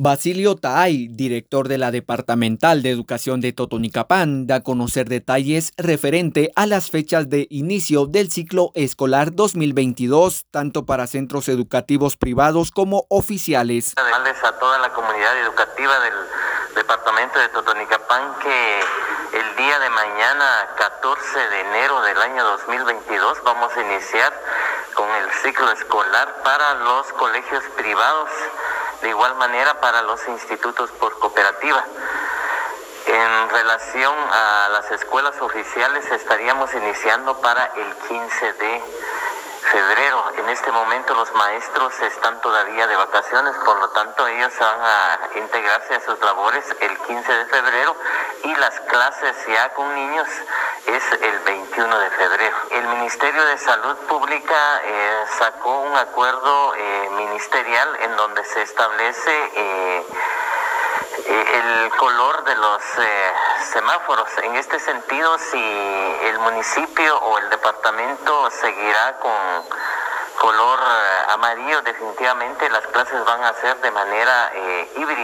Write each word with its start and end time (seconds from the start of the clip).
Basilio 0.00 0.54
Taay, 0.54 1.08
director 1.10 1.66
de 1.66 1.76
la 1.76 1.90
Departamental 1.90 2.82
de 2.84 2.90
Educación 2.90 3.40
de 3.40 3.52
Totonicapán, 3.52 4.46
da 4.46 4.58
a 4.58 4.60
conocer 4.62 5.08
detalles 5.08 5.72
referente 5.76 6.52
a 6.54 6.66
las 6.66 6.92
fechas 6.92 7.28
de 7.28 7.48
inicio 7.50 8.06
del 8.06 8.30
ciclo 8.30 8.70
escolar 8.76 9.34
2022, 9.34 10.46
tanto 10.52 10.86
para 10.86 11.08
centros 11.08 11.48
educativos 11.48 12.16
privados 12.16 12.70
como 12.70 13.06
oficiales. 13.08 13.94
A 13.98 14.52
toda 14.60 14.78
la 14.78 14.90
comunidad 14.90 15.36
educativa 15.40 15.98
del 15.98 16.14
Departamento 16.76 17.40
de 17.40 17.48
Totonicapán 17.48 18.38
que 18.38 18.80
el 19.36 19.56
día 19.56 19.80
de 19.80 19.90
mañana, 19.90 20.68
14 20.78 21.38
de 21.38 21.60
enero 21.60 22.00
del 22.02 22.18
año 22.18 22.44
2022, 22.44 23.38
vamos 23.42 23.72
a 23.76 23.82
iniciar 23.82 24.32
con 24.94 25.10
el 25.10 25.28
ciclo 25.42 25.72
escolar 25.72 26.36
para 26.44 26.74
los 26.74 27.04
colegios 27.14 27.64
privados 27.76 28.30
de 29.02 29.08
igual 29.08 29.34
manera 29.36 29.80
para 29.80 30.02
los 30.02 30.26
institutos 30.28 30.90
por 30.92 31.18
cooperativa. 31.18 31.84
En 33.06 33.48
relación 33.50 34.14
a 34.32 34.68
las 34.70 34.90
escuelas 34.90 35.34
oficiales 35.40 36.10
estaríamos 36.10 36.72
iniciando 36.74 37.40
para 37.40 37.64
el 37.76 37.94
15 38.08 38.52
de 38.52 38.82
febrero. 39.70 40.24
En 40.36 40.48
este 40.48 40.70
momento 40.72 41.14
los 41.14 41.32
maestros 41.32 41.98
están 42.00 42.40
todavía 42.40 42.86
de 42.86 42.96
vacaciones, 42.96 43.54
por 43.64 43.78
lo 43.78 43.88
tanto 43.90 44.26
ellos 44.26 44.52
van 44.58 44.80
a 44.80 45.18
integrarse 45.36 45.94
a 45.94 46.00
sus 46.00 46.20
labores 46.20 46.64
el 46.80 46.98
15 46.98 47.32
de 47.32 47.44
febrero 47.46 47.96
y 48.44 48.54
las 48.56 48.78
clases 48.80 49.36
ya 49.46 49.68
con 49.74 49.94
niños 49.94 50.28
es 50.86 51.12
el 51.12 51.38
21 51.40 51.98
de 51.98 52.10
febrero. 52.10 52.56
El 52.70 52.86
Ministerio 52.88 53.44
de 53.44 53.58
Salud 53.58 53.96
Pública 54.08 54.80
eh, 54.84 55.24
sacó 55.38 55.80
un 55.80 55.96
acuerdo 55.96 56.74
eh, 56.74 57.10
ministerial 57.16 57.88
en 58.02 58.16
donde 58.16 58.44
se 58.44 58.62
establece 58.62 59.50
eh, 59.54 60.06
el 61.26 61.90
color 61.96 62.44
de 62.44 62.54
los 62.56 62.82
semáforos. 63.72 64.28
En 64.42 64.56
este 64.56 64.78
sentido, 64.78 65.38
si 65.38 65.58
el 66.22 66.38
municipio 66.38 67.18
o 67.18 67.38
el 67.38 67.50
departamento 67.50 68.50
seguirá 68.50 69.18
con 69.18 69.32
color 70.40 70.78
amarillo, 71.30 71.82
definitivamente 71.82 72.70
las 72.70 72.86
clases 72.86 73.24
van 73.24 73.44
a 73.44 73.52
ser 73.54 73.76
de 73.80 73.90
manera 73.90 74.52
híbrida. 74.96 75.17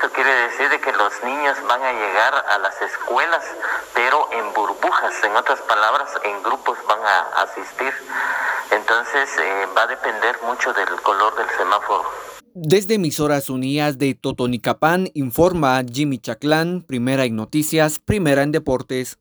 Esto 0.00 0.12
quiere 0.12 0.30
decir 0.30 0.68
de 0.70 0.78
que 0.78 0.92
los 0.92 1.12
niños 1.24 1.56
van 1.66 1.82
a 1.82 1.92
llegar 1.92 2.32
a 2.32 2.58
las 2.58 2.80
escuelas, 2.82 3.42
pero 3.92 4.28
en 4.30 4.52
burbujas, 4.54 5.12
en 5.24 5.34
otras 5.34 5.60
palabras, 5.62 6.08
en 6.22 6.40
grupos 6.44 6.78
van 6.86 7.00
a 7.00 7.42
asistir. 7.42 7.92
Entonces 8.70 9.28
eh, 9.40 9.66
va 9.76 9.82
a 9.82 9.86
depender 9.88 10.36
mucho 10.46 10.72
del 10.72 10.88
color 11.02 11.34
del 11.34 11.48
semáforo. 11.58 12.04
Desde 12.54 12.94
emisoras 12.94 13.50
unidas 13.50 13.98
de 13.98 14.14
Totonicapán 14.14 15.10
informa 15.14 15.82
Jimmy 15.88 16.18
Chaclán, 16.18 16.82
primera 16.82 17.24
en 17.24 17.34
noticias, 17.34 17.98
primera 17.98 18.44
en 18.44 18.52
deportes. 18.52 19.16